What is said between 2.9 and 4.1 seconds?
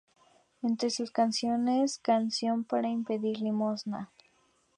pedir limosna"".